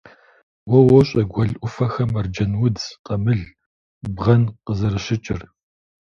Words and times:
Уэ 0.69 0.79
уощӀэ 0.89 1.23
гуэл 1.31 1.51
Ӏуфэхэм 1.59 2.11
арджэнудз, 2.19 2.83
къамыл, 3.05 3.41
бгъэн 4.15 4.43
къызэрыщыкӀыр. 4.65 5.41